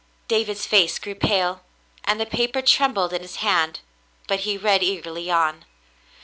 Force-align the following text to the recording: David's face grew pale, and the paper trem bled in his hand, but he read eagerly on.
David's 0.27 0.65
face 0.65 0.97
grew 0.97 1.13
pale, 1.13 1.61
and 2.05 2.19
the 2.19 2.25
paper 2.25 2.63
trem 2.63 2.91
bled 2.95 3.13
in 3.13 3.21
his 3.21 3.35
hand, 3.35 3.81
but 4.27 4.39
he 4.39 4.57
read 4.57 4.81
eagerly 4.81 5.29
on. 5.29 5.63